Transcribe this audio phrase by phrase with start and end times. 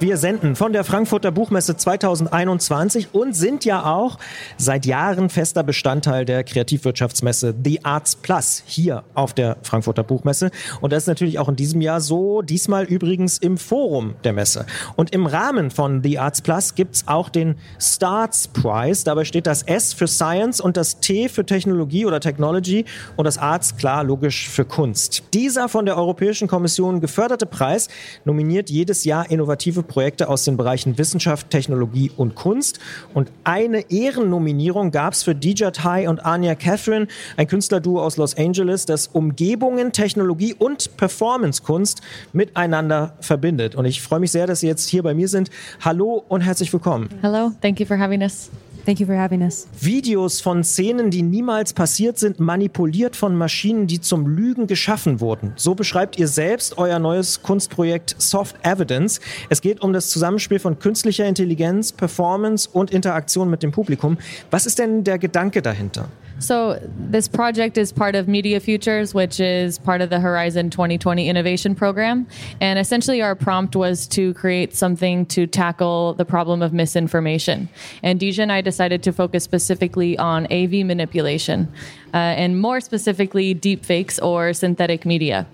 [0.00, 4.16] Wir senden von der Frankfurter Buchmesse 2021 und sind ja auch
[4.56, 10.52] seit Jahren fester Bestandteil der Kreativwirtschaftsmesse The Arts Plus hier auf der Frankfurter Buchmesse.
[10.80, 14.64] Und das ist natürlich auch in diesem Jahr so, diesmal übrigens im Forum der Messe.
[14.96, 19.04] Und im Rahmen von The Arts Plus gibt's auch den Starts Prize.
[19.04, 23.36] Dabei steht das S für Science und das T für Technologie oder Technology und das
[23.36, 25.24] Arts klar logisch für Kunst.
[25.34, 27.88] Dieser von der Europäischen Kommission geförderte Preis
[28.24, 32.78] nominiert jedes Jahr innovative Projekte aus den Bereichen Wissenschaft, Technologie und Kunst.
[33.12, 38.36] Und eine Ehrennominierung gab es für DJ Tai und Anya Catherine, ein Künstlerduo aus Los
[38.36, 42.00] Angeles, das Umgebungen, Technologie und Performancekunst
[42.32, 43.74] miteinander verbindet.
[43.74, 45.50] Und ich freue mich sehr, dass Sie jetzt hier bei mir sind.
[45.80, 47.08] Hallo und herzlich willkommen.
[47.20, 48.48] Hello, thank you for having us.
[48.84, 49.66] Thank you for having us.
[49.78, 55.52] Videos von Szenen, die niemals passiert sind, manipuliert von Maschinen, die zum Lügen geschaffen wurden.
[55.56, 59.20] So beschreibt ihr selbst euer neues Kunstprojekt Soft Evidence.
[59.48, 64.18] Es geht um das Zusammenspiel von künstlicher Intelligenz, Performance und Interaktion mit dem Publikum.
[64.50, 66.08] Was ist denn der Gedanke dahinter?
[66.40, 71.28] So, this project is part of Media Futures, which is part of the Horizon 2020
[71.28, 72.26] Innovation Program.
[72.62, 77.68] And essentially, our prompt was to create something to tackle the problem of misinformation.
[78.02, 81.70] And Dejha and I decided to focus specifically on AV manipulation,
[82.14, 85.46] uh, and more specifically, deepfakes or synthetic media.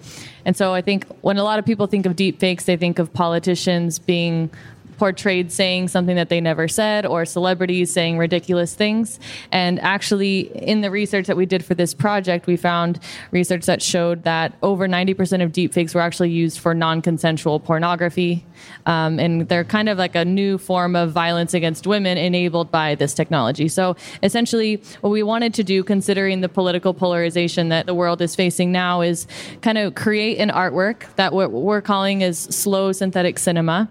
[0.45, 3.13] And so, I think when a lot of people think of deepfakes, they think of
[3.13, 4.51] politicians being
[4.97, 9.19] portrayed saying something that they never said or celebrities saying ridiculous things.
[9.53, 12.99] And actually, in the research that we did for this project, we found
[13.31, 18.45] research that showed that over 90% of deepfakes were actually used for non consensual pornography.
[18.87, 22.95] Um, and they're kind of like a new form of violence against women enabled by
[22.95, 23.69] this technology.
[23.69, 28.35] So essentially, what we wanted to do, considering the political polarization that the world is
[28.35, 29.27] facing now, is
[29.63, 33.89] kind of create an artwork that what we're calling is slow synthetic cinema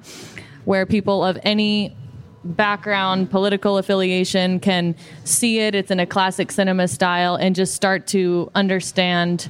[0.65, 1.95] where people of any
[2.43, 5.73] background, political affiliation can see it.
[5.73, 9.49] It's in a classic cinema style and just start to understand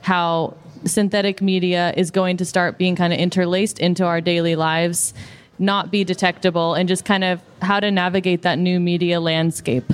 [0.00, 0.54] how
[0.84, 5.14] synthetic media is going to start being kind of interlaced into our daily lives,
[5.58, 9.90] not be detectable, and just kind of how to navigate that new media landscape.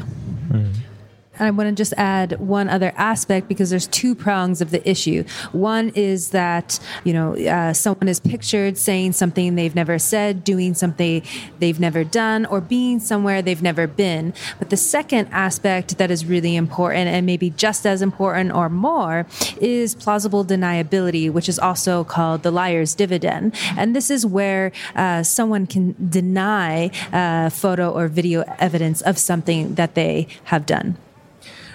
[1.40, 4.88] And I want to just add one other aspect because there's two prongs of the
[4.88, 5.24] issue.
[5.52, 10.74] One is that, you know, uh, someone is pictured saying something they've never said, doing
[10.74, 11.22] something
[11.58, 14.34] they've never done, or being somewhere they've never been.
[14.58, 19.26] But the second aspect that is really important and maybe just as important or more
[19.62, 23.54] is plausible deniability, which is also called the liar's dividend.
[23.78, 29.76] And this is where uh, someone can deny uh, photo or video evidence of something
[29.76, 30.98] that they have done.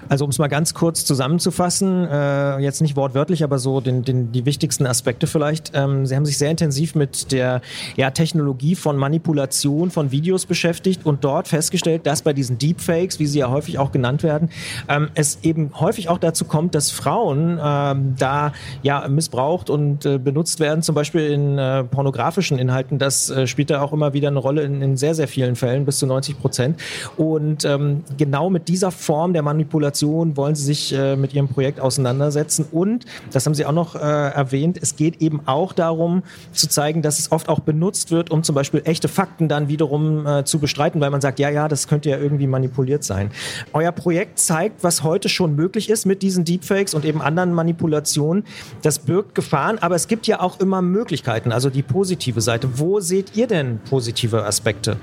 [0.07, 4.31] Also um es mal ganz kurz zusammenzufassen, äh, jetzt nicht wortwörtlich, aber so den, den,
[4.31, 5.71] die wichtigsten Aspekte vielleicht.
[5.73, 7.61] Ähm, Sie haben sich sehr intensiv mit der
[7.95, 13.25] ja, Technologie von Manipulation von Videos beschäftigt und dort festgestellt, dass bei diesen Deepfakes, wie
[13.25, 14.49] sie ja häufig auch genannt werden,
[14.87, 20.17] ähm, es eben häufig auch dazu kommt, dass Frauen ähm, da ja missbraucht und äh,
[20.17, 22.99] benutzt werden, zum Beispiel in äh, pornografischen Inhalten.
[22.99, 25.85] Das äh, spielt da auch immer wieder eine Rolle in, in, sehr, sehr vielen Fällen,
[25.85, 26.79] bis zu 90 Prozent.
[27.17, 31.47] Und ähm, genau mit dieser Form der Manipulation Kommunikation wollen Sie sich äh, mit Ihrem
[31.47, 32.65] Projekt auseinandersetzen.
[32.71, 37.01] Und, das haben Sie auch noch äh, erwähnt, es geht eben auch darum zu zeigen,
[37.01, 40.59] dass es oft auch benutzt wird, um zum Beispiel echte Fakten dann wiederum äh, zu
[40.59, 43.31] bestreiten, weil man sagt, ja, ja, das könnte ja irgendwie manipuliert sein.
[43.73, 48.43] Euer Projekt zeigt, was heute schon möglich ist mit diesen Deepfakes und eben anderen Manipulationen.
[48.81, 52.79] Das birgt Gefahren, aber es gibt ja auch immer Möglichkeiten, also die positive Seite.
[52.79, 54.97] Wo seht ihr denn positive Aspekte?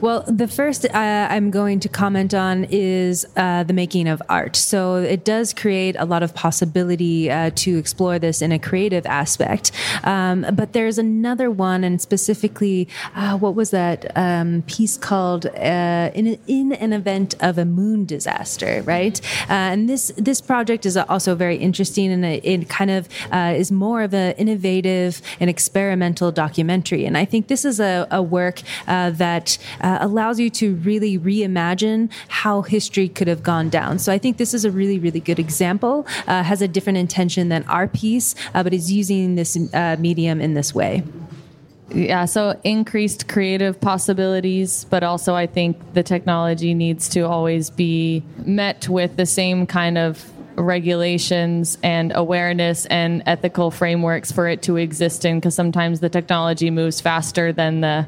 [0.00, 4.56] Well, the first uh, I'm going to comment on is uh, the making of art.
[4.56, 9.06] So it does create a lot of possibility uh, to explore this in a creative
[9.06, 9.70] aspect.
[10.02, 16.10] Um, but there's another one, and specifically, uh, what was that um, piece called uh,
[16.14, 19.20] in, in an event of a moon disaster, right?
[19.48, 24.02] Uh, and this this project is also very interesting, and it, kind of is more
[24.02, 27.04] of an innovative and experimental documentary.
[27.04, 32.10] And I think this is a, a work that uh, allows you to really reimagine
[32.28, 33.98] how history could have gone down.
[33.98, 36.06] So I think this is a really, really good example.
[36.26, 40.40] Uh, has a different intention than our piece, uh, but is using this uh, medium
[40.40, 41.02] in this way.
[41.90, 48.24] Yeah, so increased creative possibilities, but also I think the technology needs to always be
[48.38, 50.24] met with the same kind of
[50.56, 56.70] regulations and awareness and ethical frameworks for it to exist in because sometimes the technology
[56.70, 58.06] moves faster than the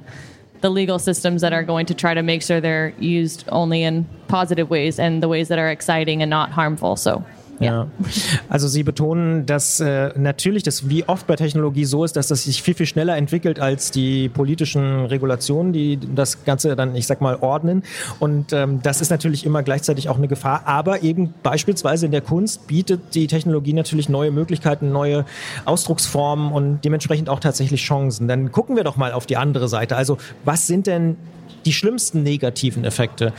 [0.67, 4.05] the legal systems that are going to try to make sure they're used only in
[4.27, 6.97] positive ways and the ways that are exciting and not harmful.
[6.97, 7.25] So
[7.61, 7.89] Ja.
[8.49, 12.45] Also Sie betonen, dass äh, natürlich das wie oft bei Technologie so ist, dass das
[12.45, 17.21] sich viel, viel schneller entwickelt als die politischen Regulationen, die das Ganze dann, ich sag
[17.21, 17.83] mal, ordnen.
[18.19, 20.63] Und ähm, das ist natürlich immer gleichzeitig auch eine Gefahr.
[20.67, 25.25] Aber eben beispielsweise in der Kunst bietet die Technologie natürlich neue Möglichkeiten, neue
[25.65, 28.29] Ausdrucksformen und dementsprechend auch tatsächlich Chancen.
[28.29, 29.97] Dann gucken wir doch mal auf die andere Seite.
[29.97, 31.17] Also was sind denn
[31.65, 33.33] die schlimmsten negativen Effekte?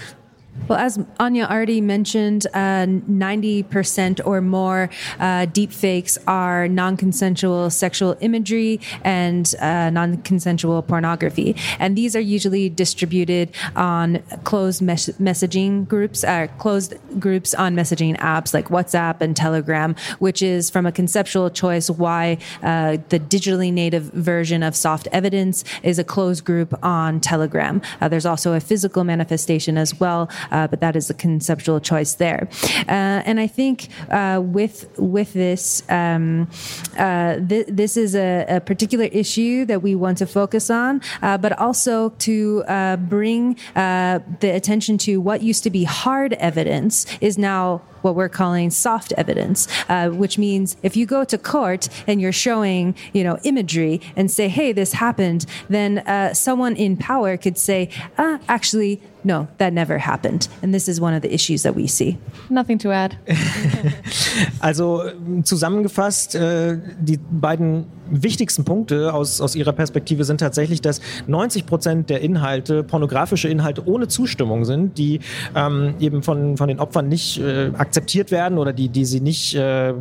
[0.68, 8.18] Well, as Ania already mentioned, uh, 90% or more uh, deepfakes are non consensual sexual
[8.19, 11.56] imagery and uh, non consensual pornography.
[11.80, 18.18] And these are usually distributed on closed mes- messaging groups, uh, closed groups on messaging
[18.18, 23.71] apps like WhatsApp and Telegram, which is from a conceptual choice why uh, the digitally
[23.71, 27.81] native version of soft evidence is a closed group on Telegram.
[28.01, 32.16] Uh, there's also a physical manifestation as well uh, but that is a conceptual choice
[32.16, 32.48] there.
[32.88, 36.50] Uh, and I think uh, with with this, um,
[36.98, 41.38] uh, th- this is a, a, particular issue that we want to focus on, uh,
[41.38, 42.64] but also to
[43.10, 48.69] bring the attention to what used to be hard evidence is now what we're calling
[48.69, 53.38] soft evidence, uh, which means if you go to court and you're showing, you know,
[53.44, 59.01] imagery and say, "Hey, this happened," then uh, someone in power could say, ah, "Actually,
[59.24, 62.18] no, that never happened." And this is one of the issues that we see.
[62.50, 63.18] Nothing to add.
[64.62, 65.12] also
[65.44, 72.09] zusammengefasst, äh, die beiden wichtigsten Punkte aus, aus Ihrer Perspektive sind tatsächlich, dass 90 Prozent
[72.09, 75.19] der Inhalte pornografische Inhalte ohne Zustimmung sind, die
[75.56, 79.56] ähm, eben von, von den Opfern nicht äh, akzeptiert werden oder die, die sie nicht
[79.56, 79.94] äh,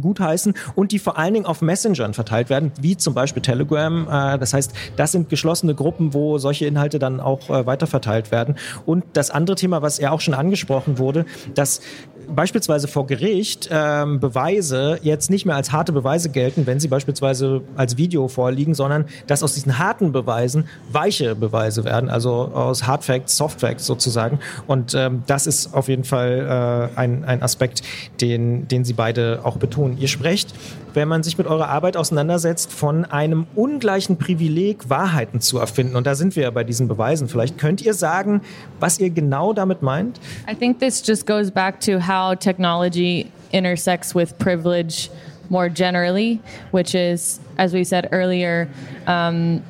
[0.00, 4.06] gutheißen und die vor allen Dingen auf Messengern verteilt werden, wie zum Beispiel Telegram.
[4.08, 8.56] Äh, das heißt, das sind geschlossene Gruppen, wo solche Inhalte dann auch äh, weiterverteilt werden.
[8.86, 11.24] Und das andere Thema, was ja auch schon angesprochen wurde,
[11.54, 11.80] dass
[12.28, 17.51] beispielsweise vor Gericht ähm, Beweise jetzt nicht mehr als harte Beweise gelten, wenn sie beispielsweise
[17.76, 23.04] als Video vorliegen, sondern dass aus diesen harten Beweisen weiche Beweise werden, also aus Hard
[23.04, 24.38] Facts, Soft Facts sozusagen.
[24.66, 27.82] Und ähm, das ist auf jeden Fall äh, ein, ein Aspekt,
[28.20, 29.98] den, den Sie beide auch betonen.
[29.98, 30.54] Ihr sprecht,
[30.94, 35.96] wenn man sich mit eurer Arbeit auseinandersetzt, von einem ungleichen Privileg, Wahrheiten zu erfinden.
[35.96, 37.28] Und da sind wir ja bei diesen Beweisen.
[37.28, 38.42] Vielleicht könnt ihr sagen,
[38.80, 40.20] was ihr genau damit meint?
[40.50, 45.08] I think this just goes back to how technology intersects with privilege
[45.50, 46.40] more generally,
[46.70, 48.68] which is, as we said earlier,
[49.06, 49.62] um,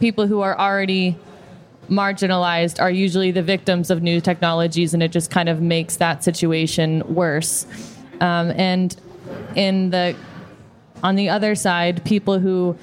[0.00, 1.16] people who are already
[1.88, 6.24] marginalized are usually the victims of new technologies, and it just kind of makes that
[6.24, 7.66] situation worse.
[8.20, 8.96] Um, and
[9.54, 10.16] in the
[11.02, 12.76] on the other side, people who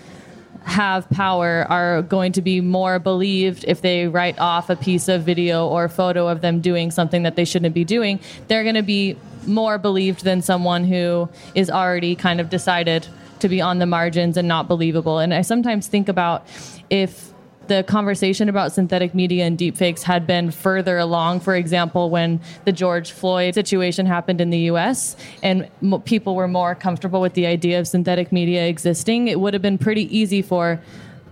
[0.64, 5.24] have power are going to be more believed if they write off a piece of
[5.24, 8.20] video or photo of them doing something that they shouldn't be doing.
[8.48, 9.18] They're going to be
[9.48, 13.08] more believed than someone who is already kind of decided
[13.40, 15.20] to be on the margins and not believable.
[15.20, 16.46] And I sometimes think about
[16.90, 17.32] if
[17.68, 21.40] the conversation about synthetic media and deepfakes had been further along.
[21.40, 26.48] For example, when the George Floyd situation happened in the US and m- people were
[26.48, 30.42] more comfortable with the idea of synthetic media existing, it would have been pretty easy
[30.42, 30.82] for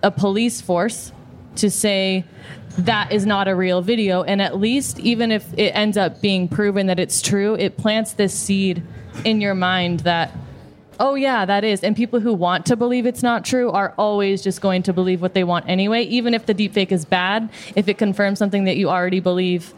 [0.01, 1.11] a police force
[1.57, 2.25] to say,
[2.77, 4.23] that is not a real video.
[4.23, 8.13] And at least, even if it ends up being proven that it's true, it plants
[8.13, 8.83] this seed
[9.25, 10.35] in your mind that
[11.01, 11.81] Oh, yeah, that is.
[11.81, 15.21] And people who want to believe it's not true are always just going to believe
[15.21, 16.03] what they want anyway.
[16.03, 19.73] Even if the deepfake is bad, if it confirms something that you already believe,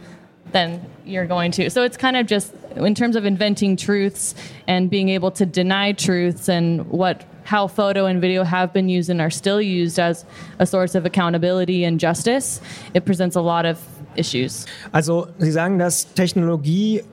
[0.52, 1.70] then you're going to.
[1.70, 4.34] So it's kind of just in terms of inventing truths
[4.68, 9.10] and being able to deny truths and what how photo and video have been used
[9.10, 10.24] and are still used as
[10.60, 12.62] a source of accountability and justice,
[12.94, 13.78] it presents a lot of
[14.16, 14.66] issues.
[14.94, 17.04] Also, Sie sagen, dass Technologie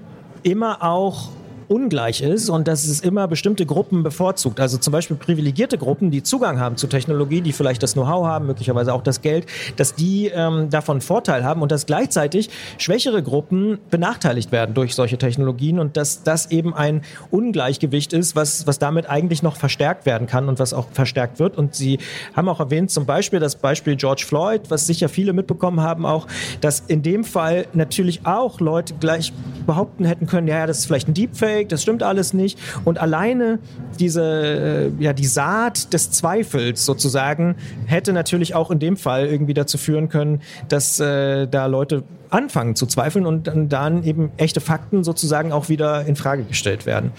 [0.44, 1.30] immer auch
[1.68, 4.58] ungleich ist und dass es immer bestimmte Gruppen bevorzugt.
[4.60, 8.46] Also zum Beispiel privilegierte Gruppen, die Zugang haben zu Technologie, die vielleicht das Know-how haben,
[8.46, 9.46] möglicherweise auch das Geld,
[9.76, 15.18] dass die ähm, davon Vorteil haben und dass gleichzeitig schwächere Gruppen benachteiligt werden durch solche
[15.18, 20.26] Technologien und dass das eben ein Ungleichgewicht ist, was, was damit eigentlich noch verstärkt werden
[20.26, 21.58] kann und was auch verstärkt wird.
[21.58, 21.98] Und Sie
[22.34, 26.26] haben auch erwähnt, zum Beispiel das Beispiel George Floyd, was sicher viele mitbekommen haben auch,
[26.60, 29.32] dass in dem Fall natürlich auch Leute gleich
[29.66, 32.58] behaupten hätten können, ja, das ist vielleicht ein Deepfake, Fake, das stimmt alles nicht.
[32.84, 33.58] Und alleine
[33.98, 39.54] diese, äh, ja, die Saat des Zweifels sozusagen hätte natürlich auch in dem Fall irgendwie
[39.54, 45.04] dazu führen können, dass äh, da Leute anfangen zu zweifeln und dann eben echte Fakten
[45.04, 47.12] sozusagen auch wieder in Frage gestellt werden.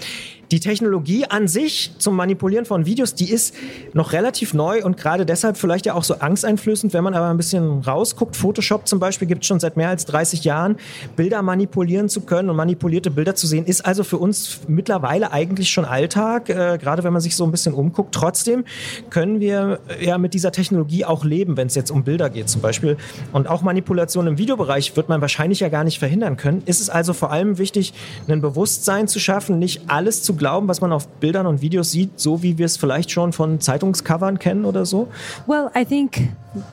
[0.51, 3.53] die Technologie an sich zum Manipulieren von Videos, die ist
[3.93, 7.37] noch relativ neu und gerade deshalb vielleicht ja auch so angsteinflößend, wenn man aber ein
[7.37, 8.35] bisschen rausguckt.
[8.35, 10.77] Photoshop zum Beispiel gibt es schon seit mehr als 30 Jahren.
[11.15, 15.69] Bilder manipulieren zu können und manipulierte Bilder zu sehen, ist also für uns mittlerweile eigentlich
[15.69, 18.13] schon Alltag, äh, gerade wenn man sich so ein bisschen umguckt.
[18.15, 18.65] Trotzdem
[19.09, 22.61] können wir ja mit dieser Technologie auch leben, wenn es jetzt um Bilder geht zum
[22.61, 22.97] Beispiel.
[23.33, 26.61] Und auch Manipulation im Videobereich wird man wahrscheinlich ja gar nicht verhindern können.
[26.65, 27.93] Ist es also vor allem wichtig,
[28.27, 32.19] ein Bewusstsein zu schaffen, nicht alles zu glauben, was man auf Bildern und Videos sieht,
[32.19, 35.07] so wie wir es vielleicht schon von Zeitungscovern kennen oder so?
[35.47, 36.17] Well, I think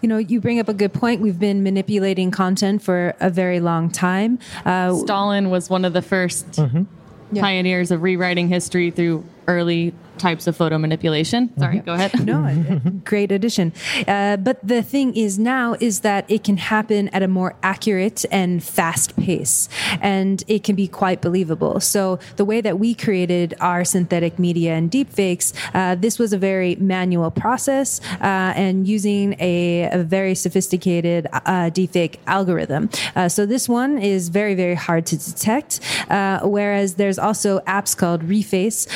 [0.02, 1.22] you know you bring up a good point.
[1.22, 4.38] We've been manipulating content for a very long time.
[4.64, 6.86] Uh, Stalin was one of the 1st mm -hmm.
[7.30, 7.46] yeah.
[7.46, 11.50] pioneers of rewriting history through early types of photo manipulation.
[11.58, 12.26] Sorry, go ahead.
[12.26, 13.72] no, great addition.
[14.06, 18.24] Uh, but the thing is now is that it can happen at a more accurate
[18.30, 19.68] and fast pace,
[20.00, 21.80] and it can be quite believable.
[21.80, 26.38] So the way that we created our synthetic media and deepfakes, uh, this was a
[26.38, 32.88] very manual process uh, and using a, a very sophisticated uh, deepfake algorithm.
[33.14, 35.80] Uh, so this one is very very hard to detect,
[36.10, 38.86] uh, whereas there's also apps called Reface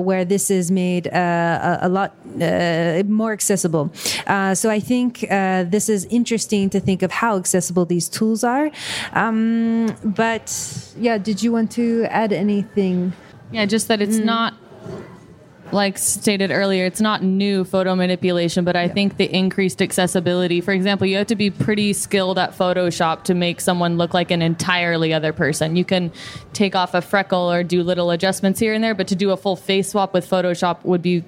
[0.00, 3.92] where this is made uh, a, a, lot uh, more accessible.
[4.26, 8.44] Uh, so I think uh, this is interesting to think of how accessible these tools
[8.44, 8.70] are.
[9.12, 10.48] Um, but
[10.98, 13.12] yeah, did you want to add anything?
[13.52, 14.24] Yeah, just that it's mm.
[14.24, 14.54] not
[15.72, 18.92] like stated earlier, it's not new photo manipulation, but I yeah.
[18.92, 20.60] think the increased accessibility.
[20.60, 24.30] For example, you have to be pretty skilled at Photoshop to make someone look like
[24.30, 25.76] an entirely other person.
[25.76, 26.12] You can
[26.52, 29.36] take off a freckle or do little adjustments here and there, but to do a
[29.36, 31.24] full face swap with Photoshop would be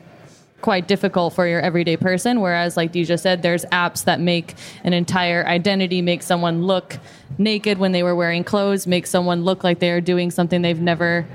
[0.63, 2.41] quite difficult for your everyday person.
[2.41, 6.99] Whereas, like Dejha said, there's apps that make an entire identity, make someone look
[7.37, 10.81] naked when they were wearing clothes, make someone look like they are doing something they've
[10.81, 11.27] never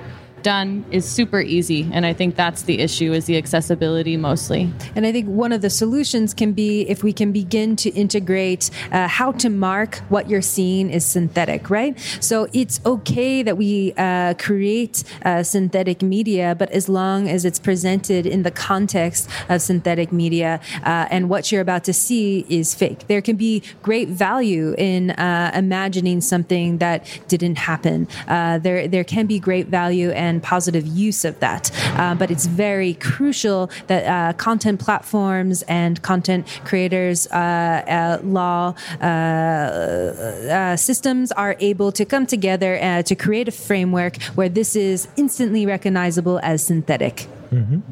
[0.44, 4.72] done is super easy and i think that's the issue is the accessibility mostly.
[4.96, 8.70] And i think one of the solutions can be if we can begin to integrate
[8.92, 11.98] uh, how to mark what you're seeing is synthetic right?
[12.20, 17.60] So it's okay that we uh, create uh, synthetic media but as long as it's
[17.60, 22.74] presented in the context of synthetic media uh, and what you're about to see is
[22.74, 23.08] fake.
[23.08, 28.08] There can be great value in uh, imagining something that didn't happen.
[28.28, 31.72] Uh, there there can be great value and and positive use of that.
[31.98, 38.74] Uh, but it's very crucial that uh, content platforms and content creators' uh, uh law
[39.02, 45.08] uh, uh, systems are able to come together to create a framework where this is
[45.16, 47.28] instantly recognizable as synthetic.
[47.52, 47.84] Mhm.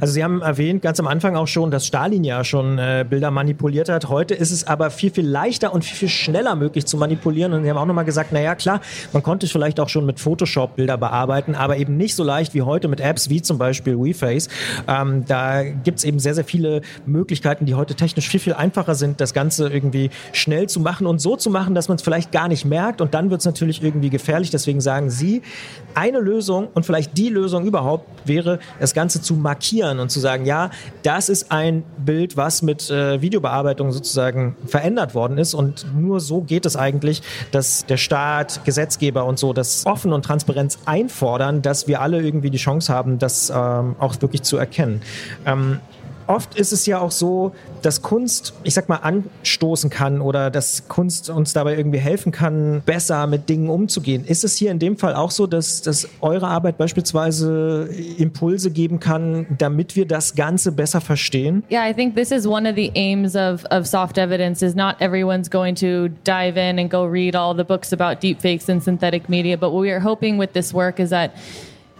[0.00, 3.30] Also Sie haben erwähnt ganz am Anfang auch schon, dass Stalin ja schon äh, Bilder
[3.30, 4.08] manipuliert hat.
[4.08, 7.52] Heute ist es aber viel, viel leichter und viel, viel schneller möglich zu manipulieren.
[7.52, 8.80] Und Sie haben auch nochmal gesagt, naja klar,
[9.12, 12.62] man konnte vielleicht auch schon mit Photoshop Bilder bearbeiten, aber eben nicht so leicht wie
[12.62, 14.48] heute mit Apps wie zum Beispiel WeFace.
[14.86, 18.94] Ähm, da gibt es eben sehr, sehr viele Möglichkeiten, die heute technisch viel, viel einfacher
[18.94, 22.32] sind, das Ganze irgendwie schnell zu machen und so zu machen, dass man es vielleicht
[22.32, 23.00] gar nicht merkt.
[23.00, 24.50] Und dann wird es natürlich irgendwie gefährlich.
[24.50, 25.42] Deswegen sagen Sie,
[25.94, 30.44] eine Lösung und vielleicht die Lösung überhaupt wäre, das Ganze zu markieren und zu sagen,
[30.44, 30.68] ja,
[31.02, 36.42] das ist ein Bild, was mit äh, Videobearbeitung sozusagen verändert worden ist und nur so
[36.42, 41.88] geht es eigentlich, dass der Staat, Gesetzgeber und so das offen und Transparenz einfordern, dass
[41.88, 45.00] wir alle irgendwie die Chance haben, das ähm, auch wirklich zu erkennen.
[45.46, 45.80] Ähm,
[46.30, 50.88] oft ist es ja auch so, dass Kunst, ich sag mal, anstoßen kann oder dass
[50.88, 54.24] Kunst uns dabei irgendwie helfen kann, besser mit Dingen umzugehen.
[54.24, 59.00] Ist es hier in dem Fall auch so, dass, dass eure Arbeit beispielsweise Impulse geben
[59.00, 61.64] kann, damit wir das Ganze besser verstehen?
[61.70, 64.96] Yeah, I think this is one of the aims of, of soft evidence is not
[65.00, 69.28] everyone's going to dive in and go read all the books about deepfakes and synthetic
[69.28, 71.34] media, but what we are hoping with this work is that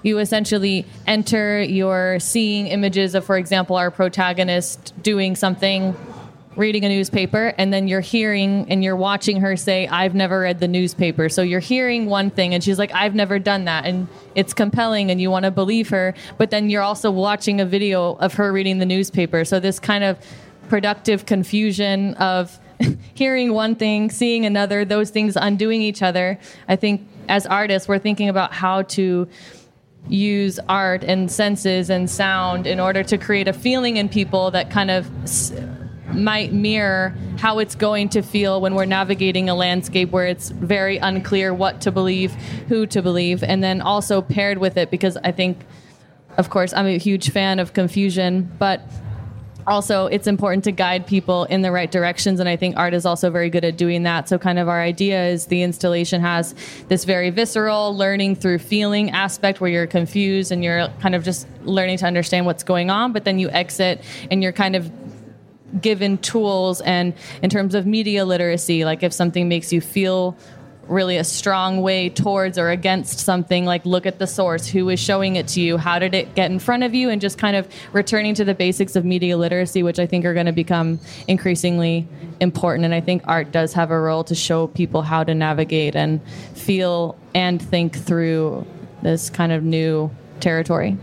[0.02, 5.94] you essentially enter your seeing images of, for example, our protagonist doing something,
[6.56, 10.60] reading a newspaper, and then you're hearing and you're watching her say, I've never read
[10.60, 11.28] the newspaper.
[11.28, 13.84] So you're hearing one thing, and she's like, I've never done that.
[13.84, 16.14] And it's compelling, and you want to believe her.
[16.38, 19.44] But then you're also watching a video of her reading the newspaper.
[19.44, 20.18] So this kind of
[20.68, 22.58] productive confusion of
[23.14, 26.38] hearing one thing, seeing another, those things undoing each other.
[26.68, 29.28] I think as artists, we're thinking about how to
[30.08, 34.70] use art and senses and sound in order to create a feeling in people that
[34.70, 35.52] kind of s-
[36.12, 40.96] might mirror how it's going to feel when we're navigating a landscape where it's very
[40.98, 42.32] unclear what to believe,
[42.68, 45.58] who to believe, and then also paired with it because I think,
[46.36, 48.82] of course, I'm a huge fan of confusion, but
[49.66, 53.06] also it's important to guide people in the right directions and i think art is
[53.06, 54.28] also very good at doing that.
[54.28, 56.54] So kind of our idea is the installation has
[56.88, 61.46] this very visceral learning through feeling aspect where you're confused and you're kind of just
[61.62, 64.90] learning to understand what's going on but then you exit and you're kind of
[65.80, 70.36] given tools and in terms of media literacy like if something makes you feel
[70.90, 74.98] really a strong way towards or against something like look at the source who is
[74.98, 77.54] showing it to you how did it get in front of you and just kind
[77.54, 80.98] of returning to the basics of media literacy which i think are going to become
[81.28, 82.06] increasingly
[82.40, 85.94] important and i think art does have a role to show people how to navigate
[85.94, 86.20] and
[86.54, 88.66] feel and think through
[89.02, 90.98] this kind of new territory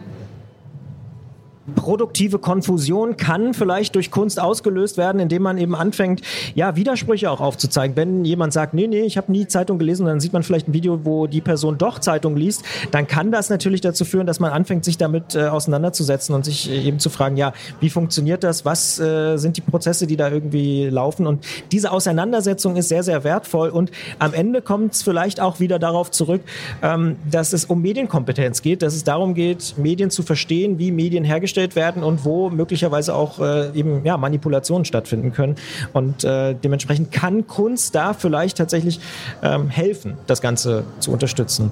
[1.76, 6.22] produktive Konfusion kann vielleicht durch Kunst ausgelöst werden, indem man eben anfängt,
[6.56, 7.98] ja, Widersprüche auch aufzuzeigen.
[7.98, 10.74] Wenn jemand sagt, nee, nee, ich habe nie Zeitung gelesen, dann sieht man vielleicht ein
[10.74, 14.52] Video, wo die Person doch Zeitung liest, dann kann das natürlich dazu führen, dass man
[14.52, 18.64] anfängt, sich damit äh, auseinanderzusetzen und sich äh, eben zu fragen, ja, wie funktioniert das?
[18.64, 21.28] Was äh, sind die Prozesse, die da irgendwie laufen?
[21.28, 25.80] Und diese Auseinandersetzung ist sehr, sehr wertvoll und am Ende kommt es vielleicht auch wieder
[25.80, 26.42] darauf zurück,
[26.82, 31.26] ähm, dass es um Medienkompetenz geht, dass es darum geht, Medien zu verstehen, wie Medien
[31.26, 35.56] hergestellt hergestellt werden und wo möglicherweise auch äh, eben ja, Manipulationen stattfinden können.
[35.94, 39.00] Und äh, dementsprechend kann Kunst da vielleicht tatsächlich
[39.42, 41.72] ähm, helfen, das Ganze zu unterstützen.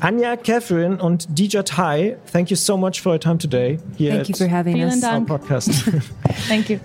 [0.00, 4.28] Anja, Catherine und DJ Tai, thank you so much for your time today here thank
[4.28, 5.02] you for having us.
[5.02, 5.70] Our podcast.
[6.48, 6.78] thank you.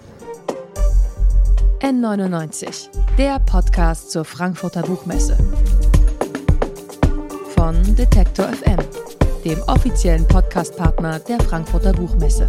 [1.81, 5.35] N99, der Podcast zur Frankfurter Buchmesse.
[7.55, 9.00] Von Detektor FM
[9.41, 12.47] dem offiziellen Podcastpartner der Frankfurter Buchmesse.